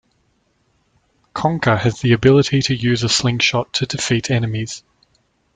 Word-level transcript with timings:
Conker 1.35 1.77
has 1.77 2.01
the 2.01 2.11
ability 2.13 2.63
to 2.63 2.73
use 2.75 3.03
a 3.03 3.07
slingshot 3.07 3.71
to 3.73 3.85
defeat 3.85 4.31
enemies. 4.31 4.83